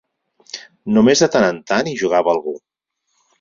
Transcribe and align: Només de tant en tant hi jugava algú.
Només 0.95 1.21
de 1.25 1.29
tant 1.35 1.45
en 1.49 1.59
tant 1.73 1.91
hi 1.93 1.95
jugava 2.01 2.35
algú. 2.35 2.55